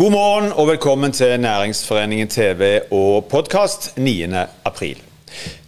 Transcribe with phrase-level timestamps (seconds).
[0.00, 4.24] God morgen og velkommen til Næringsforeningen TV og podkast 9.
[4.64, 5.02] april.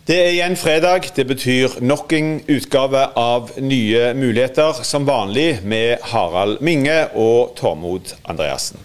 [0.09, 1.11] Det er igjen fredag.
[1.17, 8.15] Det betyr nok en utgave av Nye muligheter, som vanlig med Harald Minge og Tormod
[8.25, 8.81] Andreassen.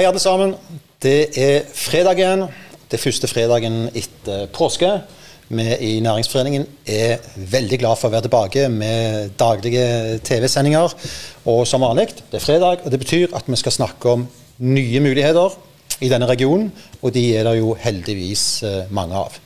[0.00, 0.54] Hei, alle sammen.
[0.96, 2.46] Det er fredag igjen.
[2.88, 4.88] Det første fredagen etter påske.
[5.52, 10.94] Vi i Næringsforeningen er veldig glad for å være tilbake med daglige TV-sendinger.
[11.52, 14.24] Og som vanlig, det er fredag, og det betyr at vi skal snakke om
[14.64, 15.58] nye muligheter
[16.00, 16.72] i denne regionen.
[17.02, 19.36] Og de er det jo heldigvis eh, mange av.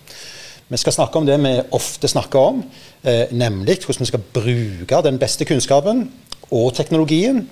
[0.71, 2.63] Vi skal snakke om det vi ofte snakker om,
[3.03, 6.07] eh, nemlig hvordan vi skal bruke den beste kunnskapen
[6.53, 7.43] og teknologien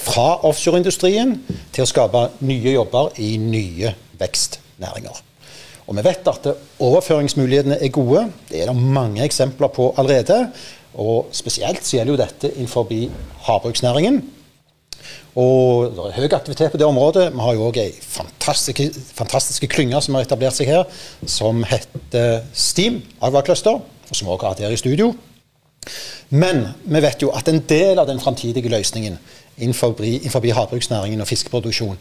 [0.00, 1.36] fra offshoreindustrien
[1.74, 5.26] til å skape nye jobber i nye vekstnæringer.
[5.90, 6.44] Og Vi vet at
[6.78, 8.28] overføringsmulighetene er gode.
[8.48, 10.50] Det er det mange eksempler på allerede.
[10.94, 12.86] Og Spesielt så gjelder jo dette innenfor
[13.46, 14.22] havbruksnæringen.
[15.34, 17.32] Og Det er høy aktivitet på det området.
[17.32, 20.84] Vi har jo òg ei fantastiske, fantastiske klynge som har etablert seg her,
[21.26, 25.12] som heter Steam Agvacluster, og som òg har hatt her i studio.
[26.30, 29.18] Men vi vet jo at en del av den framtidige løsningen
[29.60, 31.98] innenfor, havbruksnæringen og fiskeproduksjon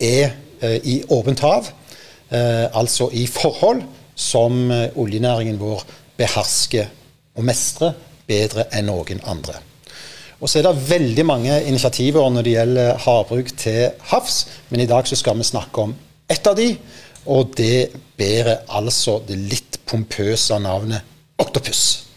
[0.00, 1.68] er eh, i åpent hav,
[2.30, 3.82] eh, altså i forhold
[4.14, 5.84] som eh, oljenæringen vår
[6.16, 6.90] behersker
[7.36, 7.94] og mestrer
[8.26, 9.60] bedre enn noen andre.
[10.42, 14.88] Og så er det veldig mange initiativer når det gjelder havbruk til havs, men i
[14.90, 15.94] dag så skal vi snakke om
[16.30, 16.72] ett av de,
[17.30, 21.06] og det bærer altså det litt pompøse navnet
[21.42, 22.08] Octopus.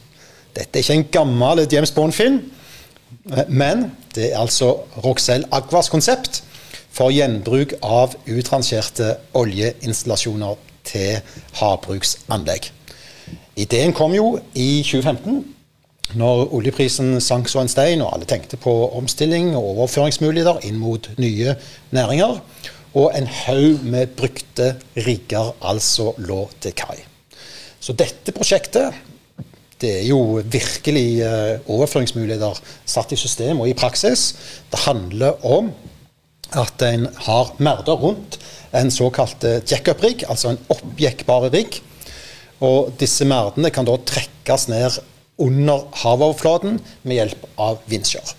[0.56, 2.40] Dette er ikke en gammel James Bond-film.
[3.48, 4.72] Men det er altså
[5.04, 6.44] Roxel Agvas konsept
[6.96, 10.56] for gjenbruk av utrangerte oljeinstallasjoner
[10.88, 11.20] til
[11.60, 12.70] havbruksanlegg.
[13.60, 15.44] Ideen kom jo i 2015,
[16.20, 21.10] når oljeprisen sank så en stein, og alle tenkte på omstilling og overføringsmuligheter inn mot
[21.20, 21.56] nye
[21.96, 22.40] næringer.
[22.96, 27.02] Og en haug med brukte rigger altså lå til kai.
[27.80, 28.96] Så dette prosjektet
[29.82, 34.30] det er jo virkelig uh, overføringsmuligheter satt i system og i praksis.
[34.72, 35.72] Det handler om
[36.56, 38.40] at en har merder rundt
[38.76, 41.82] en såkalt uh, jackup-rigg, altså en oppjekkbar rigg.
[42.64, 45.02] Og disse merdene kan da trekkes ned
[45.44, 48.36] under havoverflaten med hjelp av vinsjer.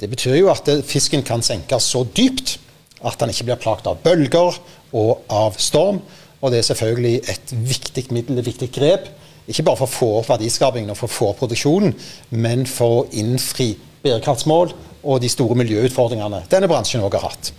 [0.00, 2.56] Det betyr jo at fisken kan senkes så dypt
[3.04, 4.56] at den ikke blir plaget av bølger
[4.96, 6.00] og av storm.
[6.40, 9.10] Og det er selvfølgelig et viktig middel, et viktig grep
[9.52, 11.94] ikke bare for å få opp verdiskapingen og for å få opp produksjonen,
[12.30, 17.52] men for å innfri bærekraftsmål og de store miljøutfordringene denne bransjen òg har hatt.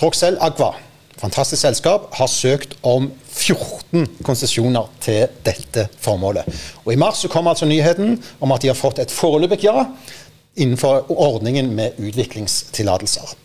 [0.00, 0.72] Roxel Agva,
[1.20, 6.48] fantastisk selskap, har søkt om 14 konsesjoner til dette formålet.
[6.84, 9.86] Og I mars så kom altså nyheten om at de har fått et foreløpig ja
[10.60, 13.36] innenfor ordningen med utviklingstillatelser.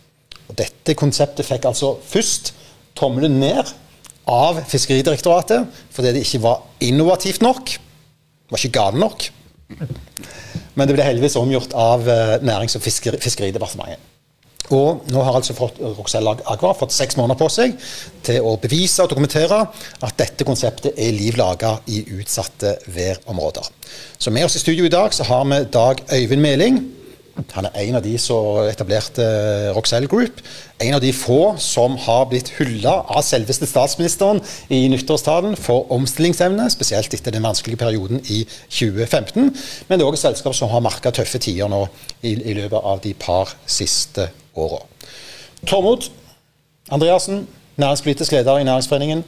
[0.55, 2.53] Dette konseptet fikk altså først
[2.97, 3.69] tommelen ned
[4.31, 7.75] av Fiskeridirektoratet fordi det ikke var innovativt nok.
[8.52, 9.30] Var ikke gale nok.
[10.75, 14.12] Men det ble heldigvis omgjort av eh, Nærings- og fiskeri, Fiskeridepartementet.
[14.74, 17.75] Og nå har altså Roxella Agua fått seks måneder på seg
[18.25, 23.68] til å bevise og dokumentere at dette konseptet er liv laga i utsatte værområder.
[24.18, 26.81] Så med oss i studio i dag så har vi Dag Øyvind Meling.
[27.35, 30.40] Han er en av de som etablerte eh, Roxelle Group.
[30.79, 34.40] En av de få som har blitt hylla av selveste statsministeren
[34.72, 39.51] i nyttårstalen for omstillingsevne, spesielt etter den vanskelige perioden i 2015.
[39.90, 41.84] Men det er òg et selskap som har merka tøffe tider nå
[42.22, 44.79] i, i, løpet av de par siste åra.
[45.67, 46.08] Tormod
[46.93, 47.47] Andreassen,
[47.82, 49.26] næringspolitisk leder i Næringsforeningen.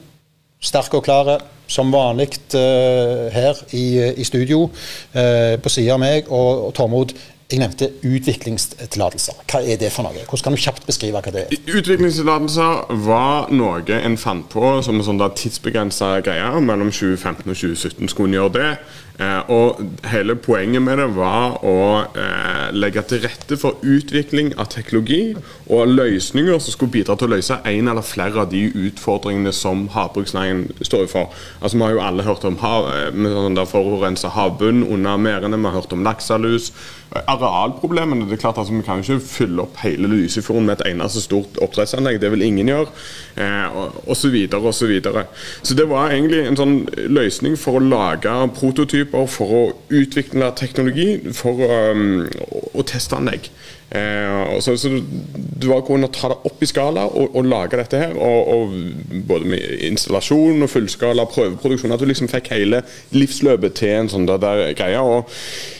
[0.61, 6.29] Sterk og klare, som vanlig uh, her i, i studio uh, på sida av meg.
[6.29, 7.13] Og, og Tormod,
[7.47, 9.37] jeg nevnte utviklingstillatelser.
[9.47, 10.19] Hva er det for noe?
[10.27, 11.61] Hvordan kan du kjapt beskrive hva det er?
[11.79, 16.49] Utviklingstillatelser var noe en fant på som en sånn tidsbegrensa greie.
[16.59, 18.71] Mellom 2015 og 2017 skulle en gjøre det.
[19.17, 24.69] Eh, og hele poenget med det var å eh, legge til rette for utvikling av
[24.69, 25.31] teknologi
[25.73, 29.87] og løsninger som skulle bidra til å løse en eller flere av de utfordringene som
[29.95, 31.33] havbruksnæringen står for.
[31.61, 35.65] Altså, Vi har jo alle hørt om hav, eh, sånn forurensa havbunn under merdene, vi
[35.65, 36.71] har hørt om lakselus.
[37.07, 40.91] Arealproblemene det er klart altså, Vi kan jo ikke fylle opp hele Lysefjorden med et
[40.91, 42.19] eneste stort oppdrettsanlegg.
[42.21, 42.91] Det vil ingen gjøre.
[43.39, 45.25] Eh, og, og så videre og så videre.
[45.63, 46.77] Så det var egentlig en sånn
[47.07, 53.17] løsning for å lage prototyper prototyper, for å utvikle teknologi, for um, å, å teste
[53.17, 53.49] anlegg.
[53.89, 54.89] Eh, så, så,
[55.31, 58.17] du har å ta det opp i skala og, og lage dette her.
[58.19, 61.95] Og, og både med installasjon og fullskala prøveproduksjon.
[61.95, 62.83] At du liksom fikk hele
[63.15, 64.99] livsløpet til en sånn der, der greie.
[64.99, 65.31] og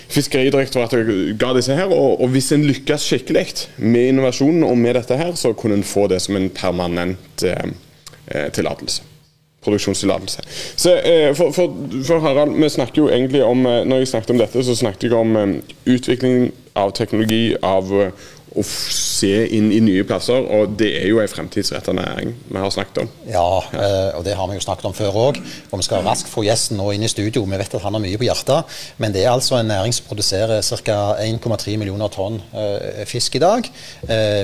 [0.07, 5.19] Fiskeridirektoratet ga disse her, og, og hvis en lykkes skikkelig med innovasjonen og med dette
[5.19, 7.75] her, så kunne en få det som en permanent eh,
[8.31, 9.06] eh tillatelse
[9.67, 10.45] produksjonstillatelse.
[10.95, 11.75] Eh, for, for,
[12.07, 15.09] for, Harald, vi snakker jo egentlig om eh, Når jeg snakket om dette, så snakket
[15.09, 15.53] jeg om eh,
[15.97, 17.91] utvikling av teknologi, av
[18.55, 20.45] å se inn i nye plasser.
[20.57, 23.11] Og det er jo en fremtidsrettet næring vi har snakket om.
[23.29, 23.44] Ja,
[24.17, 25.41] og det har vi jo snakket om før òg.
[25.71, 27.44] Og vi skal raskt få gjesten nå inn i studio.
[27.44, 28.77] Vi vet at han har mye på hjertet.
[29.01, 30.97] Men det er altså en næring som produserer ca.
[31.23, 32.39] 1,3 millioner tonn
[33.09, 33.69] fisk i dag.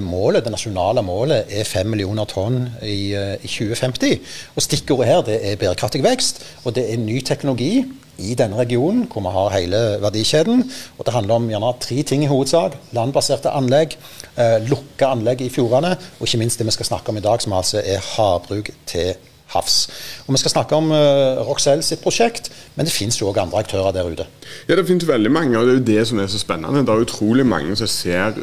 [0.03, 3.13] Målet, Det nasjonale målet er 5 millioner tonn i
[3.45, 4.19] 2050.
[4.55, 7.83] Og stikkordet her det er bærekraftig vekst, og det er ny teknologi
[8.17, 10.63] i denne regionen, hvor vi har hele verdikjeden.
[10.97, 12.77] Og Det handler om gjerne tre ting i hovedsak.
[12.93, 13.97] Landbaserte anlegg,
[14.37, 17.41] eh, lukka anlegg i fjordene, og ikke minst det vi skal snakke om i dag,
[17.41, 19.15] som altså er havbruk til
[19.53, 19.77] havs.
[20.27, 23.63] Og Vi skal snakke om uh, Roxell sitt prosjekt, men det finnes jo òg andre
[23.63, 24.27] aktører der ute.
[24.67, 26.83] Ja, det finnes veldig mange, og det er jo det som er så spennende.
[26.83, 28.37] Det er utrolig mange som ser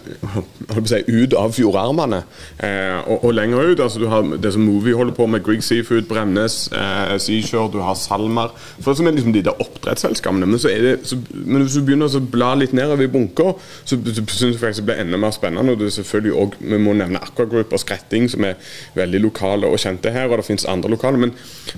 [0.86, 2.22] si, ut av fjordarmene
[2.58, 3.80] eh, og, og, lenger ut.
[3.80, 7.80] Altså, du har det som Movie holder på med, Grieg Seafood, Bremnes, eh, Seashore, du
[7.84, 8.54] har SalMar.
[8.80, 10.46] For som er liksom de der oppdrettsselskapene.
[10.46, 14.24] Men, det, så, men hvis du begynner å bla litt nedover i bunker, så, så
[14.26, 15.74] syns jeg faktisk det blir enda mer spennende.
[15.74, 18.60] Og det er selvfølgelig også, Vi må nevne Aqua Group og Skretting, som er
[18.98, 20.28] veldig lokale og kjente her.
[20.30, 20.99] Og det finnes andre lokale.
[21.02, 21.32] Men,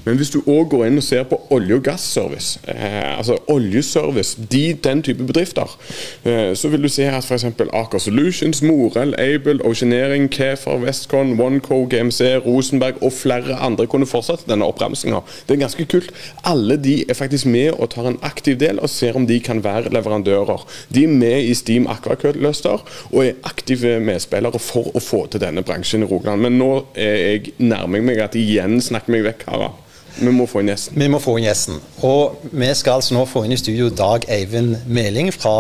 [0.05, 4.39] men hvis du òg går inn og ser på olje- og gasservice, eh, altså oljeservice,
[4.53, 5.77] de, den type bedrifter,
[6.25, 7.45] eh, så vil du se at f.eks.
[7.73, 14.47] Aker Solutions, Morell, Able, Oceanering, Kefer, Westcon, OneCo, GMC, Rosenberg og flere andre kunne fortsatt
[14.49, 15.23] denne oppramsinga.
[15.49, 16.13] Det er ganske kult.
[16.49, 19.63] Alle de er faktisk med og tar en aktiv del og ser om de kan
[19.65, 20.67] være leverandører.
[20.95, 22.83] De er med i Steam Aquacluster
[23.13, 26.43] og er aktive medspillere for å få til denne bransjen i Rogaland.
[26.47, 29.79] Men nå er jeg nærmer meg at igjen snakker meg vekk, Harald.
[30.19, 30.99] Vi må få inn gjesten.
[31.01, 31.79] Vi må få inn gjesten.
[32.05, 35.53] Og vi skal altså nå få inn i studio Dag Eivind Meling fra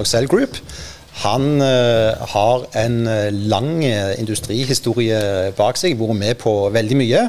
[0.00, 0.58] Oxel Group.
[1.22, 7.26] Han uh, har en eh, lang eh, industrihistorie bak seg, vært med på veldig mye.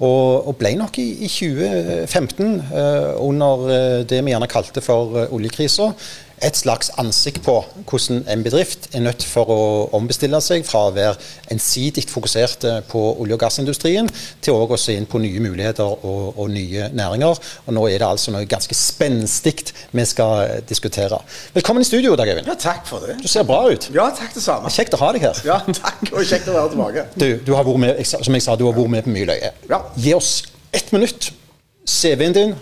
[0.00, 3.66] Og, og ble nok i, i 2015, uh, under
[4.08, 5.90] det vi gjerne kalte for oljekrisa,
[6.40, 7.54] et slags ansikt på
[7.90, 9.62] hvordan en bedrift er nødt for å
[9.96, 11.16] ombestille seg fra å være
[11.52, 14.08] ensidig fokusert eh, på olje- og gassindustrien,
[14.40, 17.40] til å se inn på nye muligheter og, og, nye næringer.
[17.66, 19.52] Og Nå er det altså noe ganske spenstig
[19.92, 21.18] vi skal diskutere.
[21.54, 22.48] Velkommen i studio, Dag Eivind.
[22.48, 23.18] Ja, takk for det.
[23.20, 23.90] Du ser bra ut.
[23.94, 24.72] Ja, takk det samme.
[24.72, 25.42] Kjekt å ha deg her.
[25.46, 27.06] Ja, takk, og kjekt å være tilbake.
[27.20, 29.52] Du, du har vært med, som jeg sa, du har vært med på mye løye.
[29.68, 29.82] Ja.
[30.00, 30.32] Gi oss
[30.72, 31.32] ett minutt.
[31.90, 32.52] CV-en din,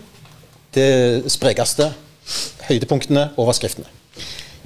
[0.72, 0.90] det
[1.30, 1.90] sprekeste
[2.68, 3.88] høydepunktene, overskriftene?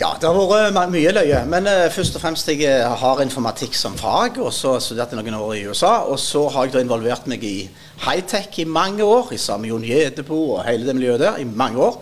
[0.01, 1.43] Ja, det har vært mye løye.
[1.53, 5.21] Men uh, først og fremst jeg eh, har informatikk som fag, og så studerte jeg
[5.21, 5.93] noen år i USA.
[6.09, 7.69] Og så har jeg da involvert meg i
[8.03, 11.47] high-tech i mange år, i sammen med Jon Gjedebo og hele det miljøet der i
[11.47, 12.01] mange år.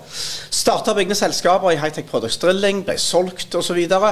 [0.54, 3.82] Starta egne selskaper i high-tech product drilling, ble solgt osv.
[3.82, 4.08] Uh,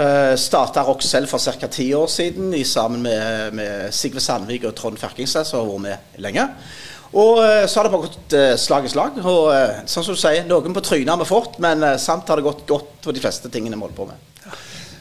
[0.00, 1.68] eh, Starta Roxell for ca.
[1.68, 5.84] ti år siden i sammen med, med Sigve Sandvik og Trond Ferkingstad, som har vært
[5.84, 6.48] med lenge.
[7.16, 9.20] Og eh, så har det bare gått eh, slag i slag.
[9.22, 12.40] Og eh, sånn som du sier, noen på trynet har vi fått, men samt har
[12.40, 14.24] det gått godt for de fleste tingene vi holder på med.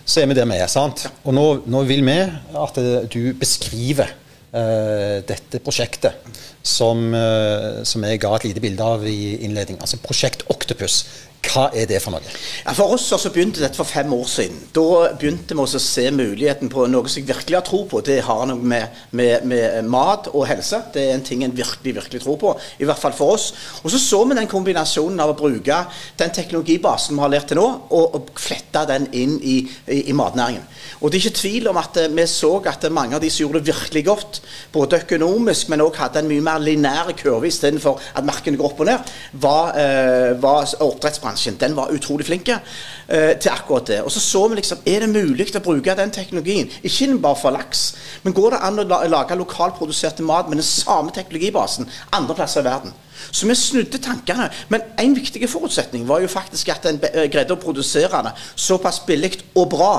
[0.07, 1.03] Så er vi der vi er, sant.
[1.27, 2.15] Og nå, nå vil vi
[2.55, 2.77] at
[3.11, 4.13] du beskriver
[4.55, 6.29] uh, dette prosjektet
[6.63, 9.81] som, uh, som jeg ga et lite bilde av i innledningen.
[9.83, 11.01] Altså Prosjekt Octopus.
[11.45, 12.33] Hva er det for noe?
[12.65, 14.57] Ja, for oss så begynte dette for fem år siden.
[14.75, 18.01] Da begynte vi å se muligheten på noe som jeg virkelig har tro på.
[18.05, 20.81] Det har noe med, med, med, mat og helse.
[20.93, 22.53] Det er en ting en virkelig virkelig tror på.
[22.81, 23.47] I hvert fall for oss.
[23.83, 25.79] Og så så vi den kombinasjonen av å bruke
[26.19, 30.17] den teknologibasen vi har lært til nå, og, og flette den inn i, i, i,
[30.17, 30.65] matnæringen.
[30.99, 33.61] Og det er ikke tvil om at vi så at mange av de som gjorde
[33.61, 34.41] det virkelig godt,
[34.73, 38.81] både økonomisk, men òg hadde en mye mer lineær kurve istedenfor at markene går opp
[38.83, 42.59] og ned, var, uh, var oppdrettsbransjen bransjen den var utrolig flinke
[43.07, 44.01] eh, til akkurat det.
[44.03, 46.69] Og så så vi liksom Er det mulig å bruke den teknologien?
[46.83, 51.11] Ikke bare for laks, men går det an å lage lokalproduserte mat med den samme
[51.11, 52.95] teknologibasen andre plasser i verden?
[53.31, 54.49] Så vi snudde tankene.
[54.69, 59.01] Men en viktig forutsetning var jo faktisk at en eh, greide å produsere det såpass
[59.07, 59.93] billig og bra.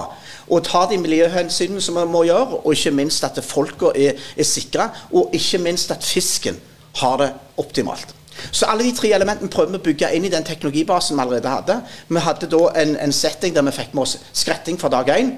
[0.48, 4.48] Og ta de miljøhensynene som vi må gjøre, og ikke minst at folka er, er
[4.48, 4.88] sikre.
[5.12, 6.56] Og ikke minst at fisken
[7.02, 8.17] har det optimalt.
[8.50, 11.54] Så alle de tre elementene prøvde vi å bygge inn i den teknologibasen vi allerede
[11.54, 11.80] hadde.
[12.08, 15.34] Vi hadde da en, en setting der vi fikk med oss skretting fra dag én.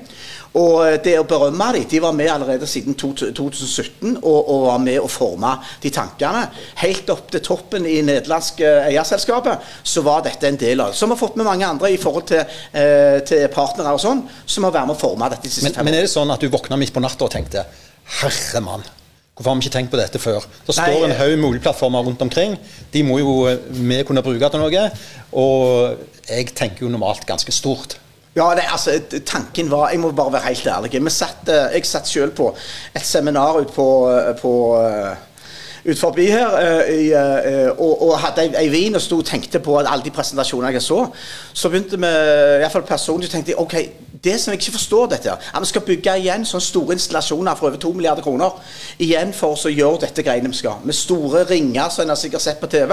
[0.59, 4.81] Og eh, det å berømme dem, de var med allerede siden 2017 og, og var
[4.83, 5.53] med å forme
[5.83, 6.47] de tankene.
[6.83, 10.99] Helt opp til toppen i nederlandske eierselskapet så var dette en del av det.
[10.99, 12.43] Som har fått med mange andre i forhold til,
[12.75, 15.79] eh, til partnere og sånn, som har vært med å forme dette de siste Men,
[15.79, 17.67] fem men er det sånn at du våkna midt på natta og tenkte
[18.21, 18.83] Herre mann,
[19.41, 20.45] hvorfor har vi ikke tenkt på dette før?
[20.67, 22.59] Det Nei, står en eh, haug med oljeplattformer rundt omkring.
[22.93, 24.83] De må jo eh, vi kunne bruke til noe.
[25.33, 27.97] Og jeg tenker jo normalt ganske stort.
[28.37, 31.13] Ja, det, altså, tanken var Jeg må bare være helt ærlig.
[31.13, 32.53] Satt, eh, jeg satt selv på
[32.95, 33.89] et seminar ut på,
[34.43, 34.53] på
[35.85, 39.63] ut forbi her i, eh, og, og hadde ei, ei vin og sto og tenkte
[39.65, 41.07] på alle de presentasjonene jeg så.
[41.53, 43.77] Så begynte vi, i hvert fall personlig, tenkte jeg ok,
[44.25, 47.71] det som jeg ikke forstår dette at vi skal bygge igjen sånne store installasjoner for
[47.71, 48.59] over to milliarder kroner.
[49.01, 50.83] Igjen for oss å gjøre dette greiene vi skal.
[50.85, 52.93] Med store ringer som en har sikkert sett på TV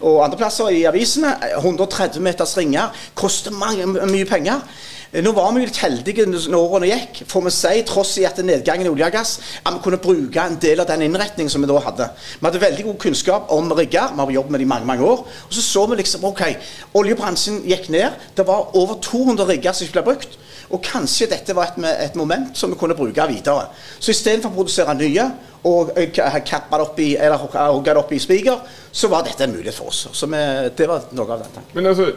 [0.00, 1.34] og andre plasser i avisene.
[1.58, 4.64] 130 meters ringer koster mange, mye penger.
[5.12, 8.86] Nå var vi litt heldige når årene gikk, får vi si, tross i at nedgangen
[8.86, 11.68] i olje og gass, at vi kunne bruke en del av den innretningen som vi
[11.68, 12.06] da hadde.
[12.38, 15.04] Vi hadde veldig god kunnskap om rigger, vi har jobbet med det i mange mange
[15.04, 15.26] år.
[15.28, 16.40] Og så så vi liksom ok,
[16.96, 20.38] oljebransjen gikk ned, det var over 200 rigger som ikke ble brukt.
[20.72, 23.66] Og kanskje dette var et, et moment som vi kunne bruke videre.
[24.00, 25.26] Så istedenfor å produsere nye
[25.68, 29.52] og eh, ka- kappe det opp i, eller opp i spiker, så var dette en
[29.52, 30.06] mulighet for oss.
[30.16, 30.40] Så vi,
[30.80, 31.68] det var noe av tanken.
[31.76, 32.08] Men altså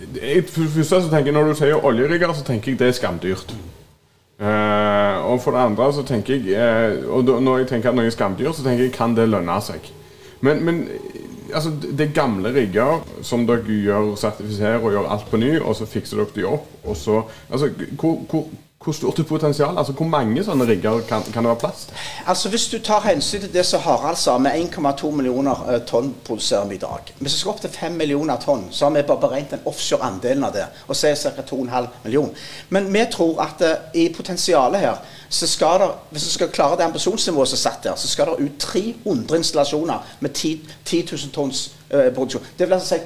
[0.00, 2.96] For det første så tenker jeg Når du sier oljerigger, så tenker jeg det er
[2.96, 3.54] skamdyrt.
[4.40, 8.08] Uh, og for det andre så tenker jeg uh, Og når jeg tenker at noe
[8.08, 9.90] er skamdyrt, så tenker jeg kan det lønne seg.
[10.40, 10.78] Men, men
[11.52, 15.76] altså, det er gamle rigger som dere gjør sertifiserer og gjør alt på ny, og
[15.76, 17.68] så fikser dere de opp, og så Altså,
[18.00, 18.48] hvor, hvor,
[18.84, 19.78] hvor stort er potensial?
[19.78, 21.96] Altså, hvor mange sånne rigger kan, kan det være plass til?
[22.26, 26.14] Altså Hvis du tar hensyn til det som Harald sa, med 1,2 millioner eh, tonn
[26.24, 27.12] produserer vi i dag.
[27.18, 30.08] Hvis vi skal opp til 5 millioner tonn, så har vi bare beregnet den offshore
[30.08, 30.64] andelen av det.
[30.88, 31.44] Og så er det ca.
[31.50, 32.46] 2,5 millioner.
[32.70, 34.96] Men vi tror at uh, i potensialet her,
[35.28, 38.32] så skal der, hvis vi skal klare det ambisjonsnivået som er satt der, så skal
[38.32, 42.44] det ut 300 installasjoner med 10, 10 000 tonns produksjon.
[42.58, 43.00] Det vil altså si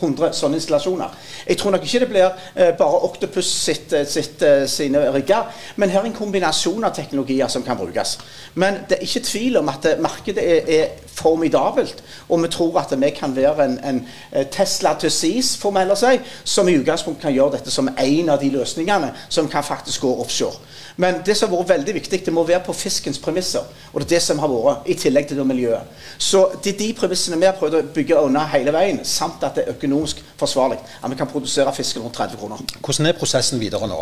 [0.00, 1.16] 300 sånne installasjoner.
[1.46, 5.50] Jeg tror nok ikke det blir eh, bare Octopus sitt, eh, sitt, eh, sine rigger,
[5.76, 8.18] men her er en kombinasjon av teknologier som kan brukes.
[8.54, 12.78] Men det er ikke tvil om at eh, markedet er, er formidabelt, og vi tror
[12.80, 16.68] at vi kan være en, en eh, Tesla to seas, får vi heller si, som
[16.68, 20.56] i utgangspunktet kan gjøre dette som en av de løsningene som kan faktisk gå offshore.
[20.96, 23.64] Men det som har vært veldig viktig, det må være på fiskens premisser.
[23.92, 26.00] Og det er det som har vært, i tillegg til det miljøet.
[26.18, 29.56] Så det er de premissene vi har prøvd å bygge unna hele veien, samt at
[29.58, 30.78] det er økonomisk forsvarlig.
[31.02, 32.62] At vi kan produsere fisken rundt 30 kroner.
[32.80, 34.00] Hvordan er prosessen videre nå?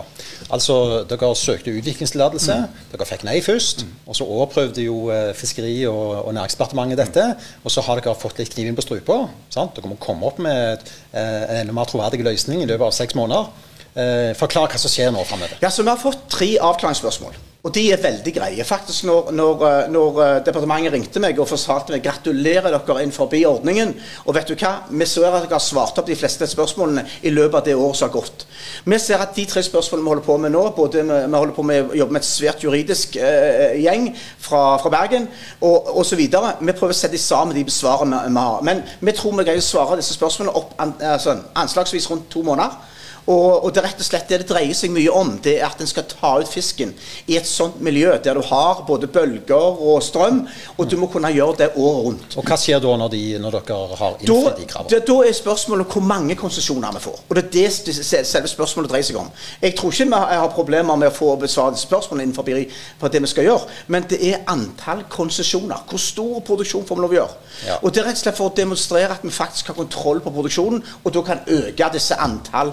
[0.50, 2.58] Altså, Dere søkte utviklingstillatelse.
[2.92, 3.86] Dere fikk nei først.
[4.06, 7.26] Og så overprøvde jo eh, Fiskeri- og, og Næringsdepartementet dette.
[7.64, 9.22] Og så har dere fått litt kniven på strupa.
[9.54, 13.18] Dere må komme opp med eh, en enda mer troverdig løsning i løpet av seks
[13.18, 13.68] måneder.
[13.94, 15.58] Eh, forklar hva som skjer nå framover.
[15.62, 17.34] Ja, Vi har fått tre avklaringsspørsmål.
[17.60, 18.64] Og de er veldig greie.
[18.64, 23.12] Faktisk Når, når, eh, når eh, departementet ringte meg og fortalte meg gratulerer dere inn
[23.12, 23.92] forbi ordningen,
[24.24, 27.32] og vet du hva, vi ser at dere har svart opp de fleste spørsmålene i
[27.34, 28.46] løpet av det året som har gått.
[28.84, 31.64] Vi ser at de tre spørsmålene vi holder på med nå, både vi holder på
[31.68, 35.28] med å jobbe med et svært juridisk eh, gjeng fra, fra Bergen
[35.60, 36.16] og osv.
[36.16, 38.64] Vi prøver å sette sammen de svarene vi har.
[38.64, 42.46] Men vi tror vi greier å svare disse spørsmålene opp an, altså, anslagsvis rundt to
[42.46, 42.88] måneder.
[43.26, 45.66] Og, og det er rett og slett det det dreier seg mye om, det er
[45.68, 46.92] at en skal ta ut fisken
[47.30, 50.42] i et sånt miljø der du har både bølger og strøm,
[50.76, 52.36] og du må kunne gjøre det året rundt.
[52.40, 55.02] Og hva skjer da når, de, når dere har innfridd de kravene?
[55.10, 57.20] da, er spørsmålet hvor mange konsesjoner vi får.
[57.28, 57.96] Og det er det
[58.26, 59.30] selve spørsmålet dreier seg om.
[59.62, 63.48] Jeg tror ikke vi har problemer med å få besvart spørsmålene innenfor det vi skal
[63.48, 65.84] gjøre, men det er antall konsesjoner.
[65.90, 67.38] Hvor stor produksjon får vi lov å gjøre?
[67.66, 67.78] Ja.
[67.82, 70.32] Og det er rett og slett for å demonstrere at vi faktisk har kontroll på
[70.34, 72.72] produksjonen, og da kan øke disse antall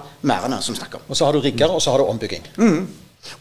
[0.50, 1.10] merdene som snakker om.
[1.10, 2.44] Og så har du rigger, og så har du ombygging.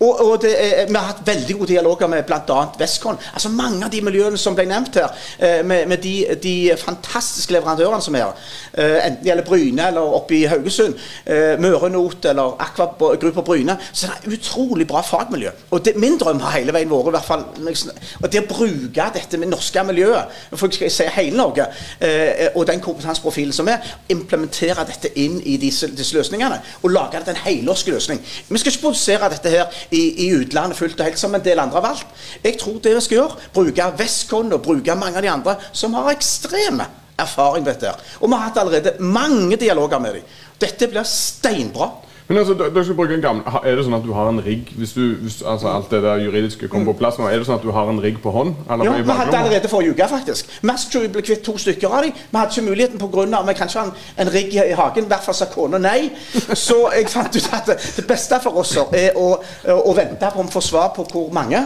[0.00, 2.58] Og, og det er, Vi har hatt veldig gode dialoger med bl.a.
[2.80, 3.18] Westcon.
[3.32, 7.52] Altså Mange av de miljøene som ble nevnt her, eh, med, med de, de fantastiske
[7.56, 12.24] leverandørene som er her, eh, enten det gjelder Bryne eller oppe i Haugesund, eh, Mørenot
[12.24, 15.50] eller Aqua-gruppa Bryne, så det er utrolig bra fagmiljø.
[15.70, 17.90] Og det, Min drøm har hele veien vært i hvert fall, liksom,
[18.22, 21.66] og det å bruke dette med norske miljøet, for jeg skal si hele Norge,
[22.00, 27.18] eh, og den kompetanseprofilen som er, implementere dette inn i disse, disse løsningene, og lage
[27.18, 28.22] det til en helnorsk løsning.
[28.48, 31.60] Vi skal ikke produsere dette her i, i utlandet fullt og helt, som en del
[31.62, 32.22] andre har valgt.
[32.44, 35.94] Jeg tror det vi skal gjøre, bruke Westcon og bruke mange av de andre som
[35.98, 37.94] har ekstreme erfaring med dette.
[38.20, 40.34] Og vi har hatt allerede mange dialoger med dem.
[40.60, 41.90] Dette blir steinbra.
[42.28, 44.72] Men altså, dere skal bruke en gammel, Er det sånn at du har en rigg
[44.74, 47.28] hvis du, hvis, altså alt det der juridiske kommer på plass nå?
[47.30, 48.56] Er det sånn at du har en rigg på hånd?
[48.66, 50.50] Eller Ja, Vi hadde allerede forrige uke, faktisk.
[50.62, 52.12] Jeg ble kvitt to stykker av dem.
[52.16, 53.42] Vi hadde ikke muligheten pga.
[53.46, 55.04] vi kan ikke ha en, en rigg i hagen.
[55.04, 56.10] I hvert fall sa kona nei.
[56.54, 59.36] Så jeg fant ut at det, det beste for oss er å,
[59.70, 61.62] å vente på om vi får svar på hvor mange.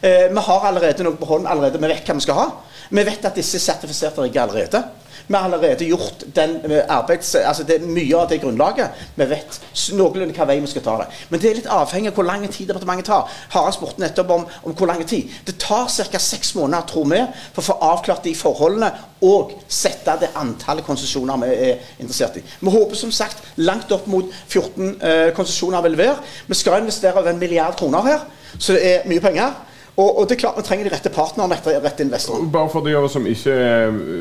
[0.00, 1.46] Eh, vi har allerede noe på hånd.
[1.46, 2.50] allerede, Vi vet hva vi skal ha.
[2.90, 4.84] Vi vet at disse er sertifiserte rigger allerede.
[5.26, 9.04] Vi har allerede gjort den eh, arbeids, altså det, er mye av det grunnlaget.
[9.16, 9.60] Vi vet
[9.96, 11.06] noenlunde hvilken vei vi skal ta det.
[11.30, 13.32] Men det er litt avhengig av hvor lang tid departementet tar.
[13.54, 15.32] Harald spurte nettopp om, om hvor lang tid.
[15.46, 16.20] Det tar ca.
[16.20, 17.22] seks måneder, tror vi,
[17.54, 18.92] for å få avklart de forholdene
[19.24, 22.44] og sette det antallet konsesjoner vi er interessert i.
[22.60, 26.18] Vi håper som sagt langt opp mot 14 eh, konsesjoner vil være.
[26.50, 28.26] Vi skal investere over en milliard kroner her,
[28.58, 29.54] så det er mye penger.
[29.96, 32.50] Og, og det er klart vi trenger de rette partnerne, rette, rette investorene.
[32.52, 33.54] Bare for de av oss som ikke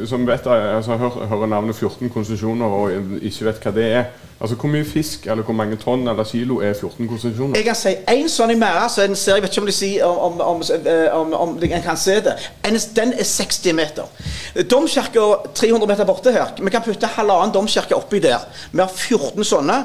[0.10, 4.06] som vet, altså, hører, hører navnet 14 konsesjoner og ikke vet hva det er.
[4.44, 7.58] Altså, Hvor mye fisk eller hvor mange tonn eller kilo er 14 konsesjoner?
[7.58, 9.76] Jeg kan si en sånn i merda, så en ser, jeg vet ikke om de
[9.80, 12.36] sier om, om, om, eh, om, om en kan se det.
[12.68, 14.30] En, den er 60 meter.
[14.70, 15.26] Domkirka
[15.58, 16.54] 300 meter borte her.
[16.60, 18.46] Vi kan putte halvannen domkirke oppi der.
[18.72, 19.84] Vi har 14 sånne.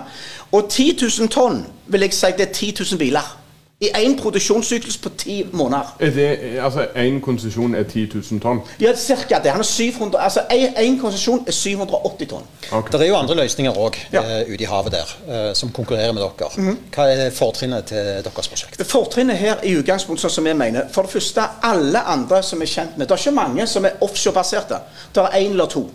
[0.52, 3.36] Og 10 000 tonn vil jeg si det er 10 000 biler.
[3.80, 5.96] I én produksjonssyklus på ti måneder.
[6.00, 8.60] Er det, altså, Én konsesjon er 10 000 tonn?
[8.80, 9.50] Ja, cirka det.
[9.54, 12.42] Han er 700, altså Én konsesjon er 780 tonn.
[12.72, 12.92] Okay.
[12.92, 14.20] Det er jo andre løsninger òg Ja.
[14.22, 14.52] Mhm.
[14.54, 16.74] ute i havet der, eh, som konkurrerer med dere.
[16.96, 18.82] Hva er fortrinnet til deres prosjekt?
[18.86, 22.66] Fortrinnet her i utgangspunktet, sånn som jeg mener For det første, alle andre som er
[22.66, 24.74] kjent med Det er ikke mange som er offshorebaserte.
[25.14, 25.90] Det er én eller to.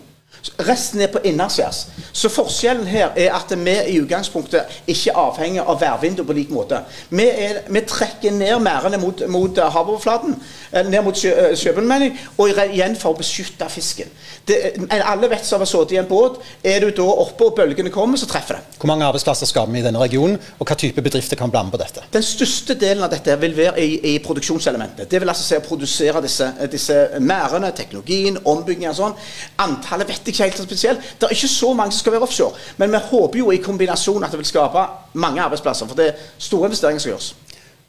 [0.68, 1.86] Resten er på innerskjærs.
[2.12, 6.50] Så forskjellen her er at vi i utgangspunktet ikke er avhengig av værvinduet på lik
[6.52, 6.82] måte.
[7.08, 10.36] Vi, er, vi trekker ned merdene mot, mot eh, havoverflaten,
[10.72, 14.12] eh, ned mot sjø, eh, sjøbunnen, og igjen for å beskytte fisken.
[14.44, 14.58] Det,
[14.92, 18.20] alle vet som har sittet i en båt, er du da oppe og bølgene kommer,
[18.20, 18.76] så treffer det.
[18.78, 21.80] Hvor mange arbeidsplasser skaper vi i denne regionen, og hva type bedrifter kan blande på
[21.80, 22.04] dette?
[22.12, 25.08] Den største delen av dette vil være i, i produksjonselementet.
[25.10, 29.18] Det vil altså si å produsere disse, disse merdene, teknologien, ombygging og sånn.
[29.64, 31.08] Antallet vet jeg ikke helt så spesielt.
[31.20, 32.52] Det er ikke så mange som skal være offshore.
[32.76, 35.88] Men vi håper jo i kombinasjon at det vil skape mange arbeidsplasser.
[35.88, 37.34] For det er store investeringer som gjøres.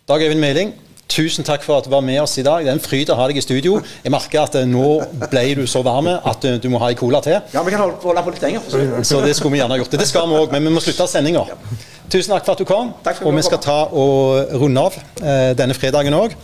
[0.07, 0.73] Dag Øyvind Meling,
[1.09, 2.61] tusen takk for at du var med oss i dag.
[2.65, 3.79] Det er en fryd å ha deg i studio.
[4.03, 4.89] Jeg merker at eh, nå
[5.31, 7.39] ble du så varm at eh, du må ha ei cola til.
[7.53, 9.03] Ja, vi kan holde, på litt lenger.
[9.03, 9.98] Så det skulle vi gjerne ha gjort.
[9.98, 11.46] Det skal vi òg, men vi må slutte sendinga.
[12.11, 12.93] Tusen takk for at du kom.
[13.25, 16.37] Og vi skal ta og runde av eh, denne fredagen òg.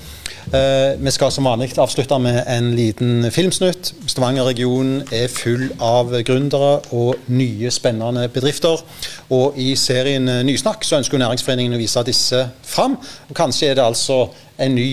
[0.52, 3.94] Eh, vi skal som vanlig avslutte med en liten filmsnutt.
[4.12, 8.84] Stavanger-regionen er full av gründere og nye, spennende bedrifter.
[9.32, 12.98] Og i serien Nysnakk så ønsker Næringsforeningen å vise disse fram.
[13.30, 14.26] Og kanskje er det altså
[14.60, 14.90] en ny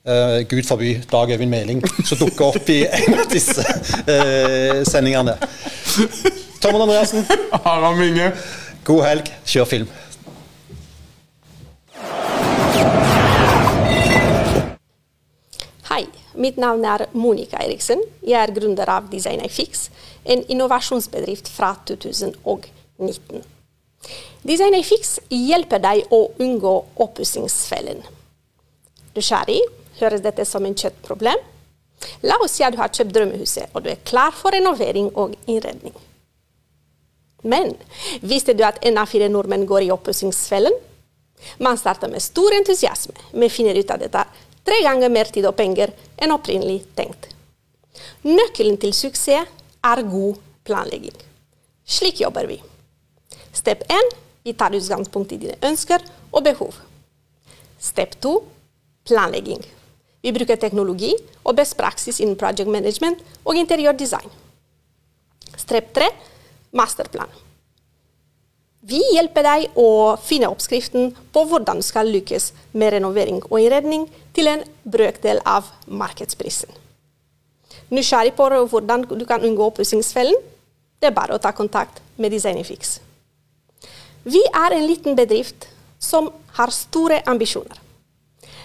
[0.00, 5.34] Uh, Gud forby Dag Øyvind Meling som dukker opp i en av disse uh, sendingene.
[6.62, 7.26] Tommel Andreassen,
[7.66, 8.30] Harald Minge.
[8.84, 9.28] god helg.
[9.44, 9.90] Kjør film.
[16.40, 18.02] Mitt navn er Monica Eriksen.
[18.24, 19.88] Jeg er gründer av DesignIFix,
[20.24, 23.44] en innovasjonsbedrift fra 2019.
[24.48, 26.74] DesignIFix hjelper deg å unngå
[27.04, 28.02] oppussingsfellen.
[29.16, 29.60] Nysgjerrig?
[30.00, 31.40] Høres dette som en kjøttproblem.
[32.24, 35.34] La oss si at du har kjøpt drømmehuset, og du er klar for renovering og
[35.44, 35.92] innredning.
[37.44, 37.74] Men
[38.24, 40.72] visste du at én av fire nordmenn går i oppussingsfellen?
[41.60, 44.24] Man starter med stor entusiasme, men finner ut at dette
[44.66, 47.30] tre ganger mer tid og penger enn opprinnelig tenkt.
[48.24, 49.48] Nøkkelen til suksess
[49.84, 51.16] er god planlegging.
[51.84, 52.60] Slik jobber vi.
[53.52, 56.76] Step 1 vi tar utgangspunkt i dine ønsker og behov.
[57.80, 58.34] Step 2
[59.08, 59.62] planlegging.
[60.20, 64.28] Vi bruker teknologi og best praksis innen project management og interiørdesign.
[65.56, 66.08] Step 3
[66.76, 67.30] masterplan.
[68.80, 74.06] Vi hjelper deg å finne oppskriften på hvordan du skal lykkes med renovering og innredning
[74.32, 76.70] til en brøkdel av markedsprisen.
[77.92, 80.38] Nysgjerrig på hvordan du kan unngå oppussingsfellen?
[81.00, 83.00] Det er bare å ta kontakt med Designifix.
[84.24, 85.66] Vi er en liten bedrift
[86.00, 87.76] som har store ambisjoner.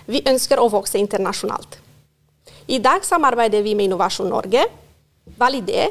[0.08, 1.80] Vi ønsker å vokse internasjonalt.
[2.71, 4.63] I dag samarbeider vi med Innovasjon Norge,
[5.39, 5.89] Validé,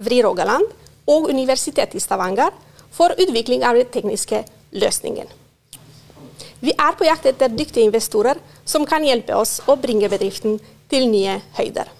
[0.00, 0.64] Vri Rogaland
[1.08, 2.54] og Universitetet i Stavanger
[2.94, 4.44] for utvikling av den tekniske
[4.76, 5.28] løsningen.
[6.60, 10.58] Vi er på jakt etter dyktige investorer som kan hjelpe oss å bringe bedriften
[10.90, 11.90] til nye høyder.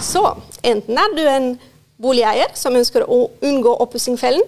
[0.00, 0.22] Så
[0.64, 1.48] enten er du en
[2.00, 4.44] boligeier som ønsker å unngå oppussingfellen,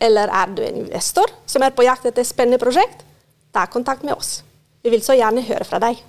[0.00, 3.04] eller er du en investor som er på jakt etter spennende prosjekt,
[3.52, 4.40] ta kontakt med oss.
[4.82, 6.00] Vi vil så gjerne høre fra deg.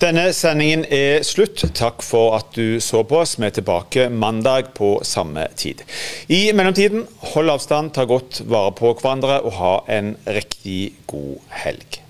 [0.00, 1.60] Denne sendingen er slutt.
[1.76, 3.34] Takk for at du så på oss.
[3.36, 5.82] Vi er tilbake mandag på samme tid.
[6.32, 12.00] I mellomtiden, hold avstand, ta godt vare på hverandre og ha en riktig god helg.